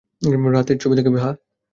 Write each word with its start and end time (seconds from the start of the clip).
রাতের 0.51 0.77
ছবি 0.81 0.93
দেখাবি, 0.97 1.17
হাহ? 1.17 1.33